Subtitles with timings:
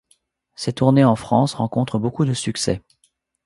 [0.55, 2.81] Ses tournées en France rencontrent beaucoup de succès.